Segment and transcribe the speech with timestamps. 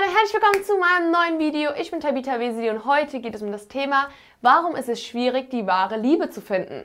[0.00, 1.72] Hallo, herzlich willkommen zu meinem neuen Video.
[1.78, 4.08] Ich bin Tabitha Weseli und heute geht es um das Thema,
[4.40, 6.84] warum ist es schwierig, die wahre Liebe zu finden?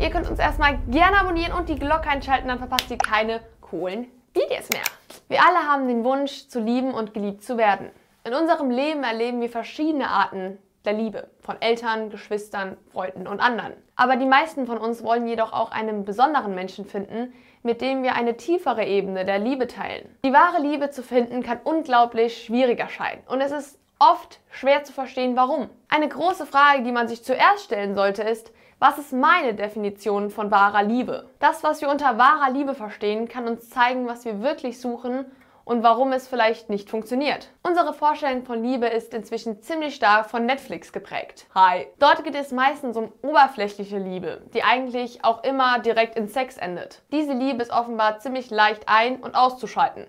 [0.00, 4.06] Ihr könnt uns erstmal gerne abonnieren und die Glocke einschalten, dann verpasst ihr keine coolen
[4.32, 4.84] Videos mehr.
[5.28, 7.90] Wir alle haben den Wunsch, zu lieben und geliebt zu werden.
[8.24, 13.72] In unserem Leben erleben wir verschiedene Arten der Liebe von Eltern, Geschwistern, Freunden und anderen.
[13.96, 18.14] Aber die meisten von uns wollen jedoch auch einen besonderen Menschen finden, mit dem wir
[18.14, 20.16] eine tiefere Ebene der Liebe teilen.
[20.24, 24.92] Die wahre Liebe zu finden kann unglaublich schwierig erscheinen und es ist oft schwer zu
[24.92, 25.68] verstehen, warum.
[25.88, 30.52] Eine große Frage, die man sich zuerst stellen sollte, ist, was ist meine Definition von
[30.52, 31.28] wahrer Liebe?
[31.40, 35.26] Das, was wir unter wahrer Liebe verstehen, kann uns zeigen, was wir wirklich suchen
[35.68, 37.50] und warum es vielleicht nicht funktioniert.
[37.62, 41.46] Unsere Vorstellung von Liebe ist inzwischen ziemlich stark von Netflix geprägt.
[41.54, 41.86] Hi.
[41.98, 47.02] Dort geht es meistens um oberflächliche Liebe, die eigentlich auch immer direkt in Sex endet.
[47.12, 50.06] Diese Liebe ist offenbar ziemlich leicht ein- und auszuschalten.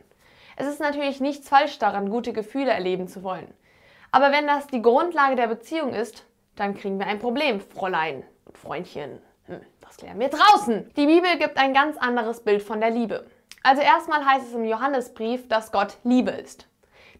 [0.55, 3.53] Es ist natürlich nichts falsch daran, gute Gefühle erleben zu wollen.
[4.11, 8.23] Aber wenn das die Grundlage der Beziehung ist, dann kriegen wir ein Problem, Fräulein.
[8.53, 9.19] Freundchen.
[9.47, 10.89] Hm, das klären wir draußen.
[10.95, 13.25] Die Bibel gibt ein ganz anderes Bild von der Liebe.
[13.63, 16.69] Also erstmal heißt es im Johannesbrief, dass Gott Liebe ist.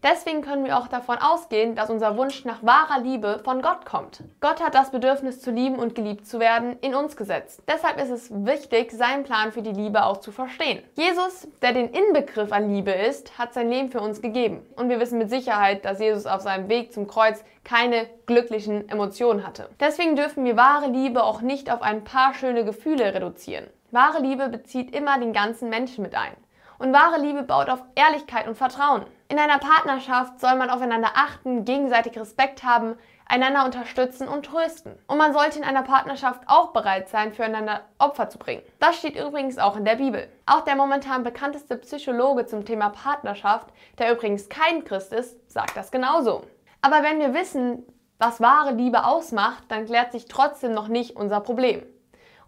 [0.02, 4.22] Deswegen können wir auch davon ausgehen, dass unser Wunsch nach wahrer Liebe von Gott kommt.
[4.40, 7.62] Gott hat das Bedürfnis zu lieben und geliebt zu werden in uns gesetzt.
[7.68, 10.82] Deshalb ist es wichtig, seinen Plan für die Liebe auch zu verstehen.
[10.94, 14.66] Jesus, der den Inbegriff an Liebe ist, hat sein Leben für uns gegeben.
[14.74, 19.46] Und wir wissen mit Sicherheit, dass Jesus auf seinem Weg zum Kreuz keine glücklichen Emotionen
[19.46, 19.68] hatte.
[19.80, 23.66] Deswegen dürfen wir wahre Liebe auch nicht auf ein paar schöne Gefühle reduzieren.
[23.92, 26.36] Wahre Liebe bezieht immer den ganzen Menschen mit ein.
[26.78, 29.04] Und wahre Liebe baut auf Ehrlichkeit und Vertrauen.
[29.28, 34.94] In einer Partnerschaft soll man aufeinander achten, gegenseitig Respekt haben, einander unterstützen und trösten.
[35.06, 38.62] Und man sollte in einer Partnerschaft auch bereit sein, füreinander Opfer zu bringen.
[38.78, 40.28] Das steht übrigens auch in der Bibel.
[40.46, 45.90] Auch der momentan bekannteste Psychologe zum Thema Partnerschaft, der übrigens kein Christ ist, sagt das
[45.90, 46.44] genauso.
[46.80, 47.84] Aber wenn wir wissen,
[48.18, 51.82] was wahre Liebe ausmacht, dann klärt sich trotzdem noch nicht unser Problem.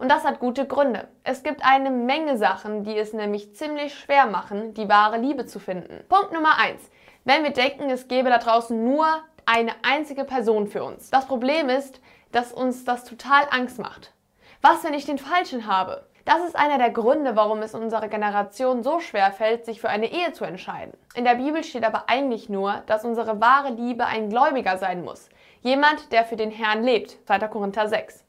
[0.03, 1.07] Und das hat gute Gründe.
[1.23, 5.61] Es gibt eine Menge Sachen, die es nämlich ziemlich schwer machen, die wahre Liebe zu
[5.61, 6.03] finden.
[6.09, 6.91] Punkt Nummer eins:
[7.23, 9.07] Wenn wir denken, es gäbe da draußen nur
[9.47, 11.11] eine einzige Person für uns.
[11.11, 12.01] Das Problem ist,
[12.33, 14.12] dass uns das total Angst macht.
[14.61, 16.05] Was, wenn ich den Falschen habe?
[16.25, 20.11] Das ist einer der Gründe, warum es unserer Generation so schwer fällt, sich für eine
[20.11, 20.95] Ehe zu entscheiden.
[21.15, 25.29] In der Bibel steht aber eigentlich nur, dass unsere wahre Liebe ein Gläubiger sein muss.
[25.61, 27.25] Jemand, der für den Herrn lebt.
[27.29, 27.39] 2.
[27.47, 28.25] Korinther 6.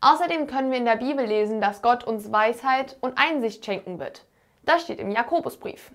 [0.00, 4.24] Außerdem können wir in der Bibel lesen, dass Gott uns Weisheit und Einsicht schenken wird.
[4.64, 5.90] Das steht im Jakobusbrief.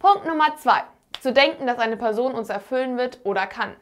[0.00, 0.82] Punkt Nummer 2.
[1.20, 3.76] Zu denken, dass eine Person uns erfüllen wird oder kann.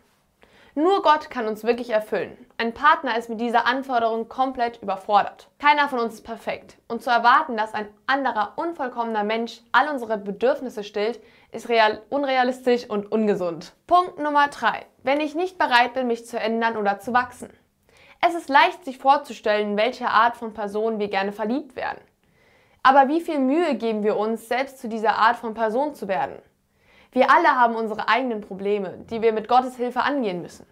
[0.74, 2.36] Nur Gott kann uns wirklich erfüllen.
[2.58, 5.48] Ein Partner ist mit dieser Anforderung komplett überfordert.
[5.58, 6.76] Keiner von uns ist perfekt.
[6.86, 11.18] Und zu erwarten, dass ein anderer unvollkommener Mensch all unsere Bedürfnisse stillt,
[11.50, 13.72] ist real unrealistisch und ungesund.
[13.86, 14.84] Punkt Nummer 3.
[15.02, 17.50] Wenn ich nicht bereit bin, mich zu ändern oder zu wachsen.
[18.22, 22.00] Es ist leicht, sich vorzustellen, welche Art von Person wir gerne verliebt werden.
[22.82, 26.36] Aber wie viel Mühe geben wir uns, selbst zu dieser Art von Person zu werden?
[27.12, 30.66] Wir alle haben unsere eigenen Probleme, die wir mit Gottes Hilfe angehen müssen,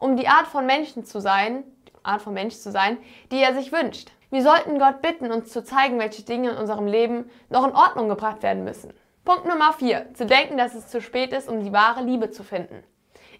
[0.00, 2.98] um die Art von Menschen zu sein, die Art von Mensch zu sein,
[3.30, 4.10] die er sich wünscht.
[4.30, 8.08] Wir sollten Gott bitten, uns zu zeigen, welche Dinge in unserem Leben noch in Ordnung
[8.08, 8.92] gebracht werden müssen.
[9.24, 10.14] Punkt Nummer 4.
[10.14, 12.82] Zu denken, dass es zu spät ist, um die wahre Liebe zu finden.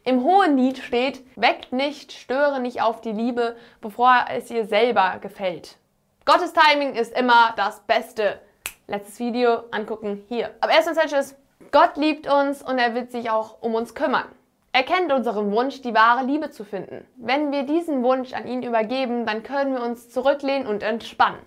[0.05, 5.19] Im hohen Lied steht, weckt nicht, störe nicht auf die Liebe, bevor es ihr selber
[5.21, 5.77] gefällt.
[6.25, 8.41] Gottes Timing ist immer das Beste.
[8.87, 10.51] Letztes Video angucken hier.
[10.61, 11.37] Aber erst einmal Tschüss.
[11.73, 14.27] Gott liebt uns und er wird sich auch um uns kümmern.
[14.73, 17.07] Er kennt unseren Wunsch, die wahre Liebe zu finden.
[17.17, 21.41] Wenn wir diesen Wunsch an ihn übergeben, dann können wir uns zurücklehnen und entspannen.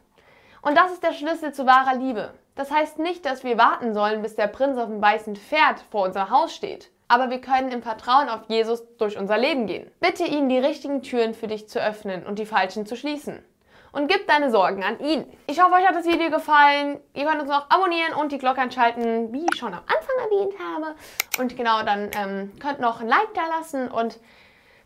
[0.62, 2.34] Und das ist der Schlüssel zu wahrer Liebe.
[2.56, 6.06] Das heißt nicht, dass wir warten sollen, bis der Prinz auf dem weißen Pferd vor
[6.06, 9.92] unser Haus steht aber wir können im Vertrauen auf Jesus durch unser Leben gehen.
[10.00, 13.44] Bitte ihn, die richtigen Türen für dich zu öffnen und die falschen zu schließen.
[13.92, 15.26] Und gib deine Sorgen an ihn.
[15.48, 17.02] Ich hoffe, euch hat das Video gefallen.
[17.14, 20.54] Ihr könnt uns noch abonnieren und die Glocke einschalten, wie ich schon am Anfang erwähnt
[20.58, 20.96] habe.
[21.38, 24.18] Und genau, dann ähm, könnt noch ein Like da lassen und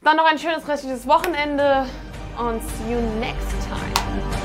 [0.02, 1.86] dann noch ein schönes restliches Wochenende.
[2.40, 4.45] Und see you next time.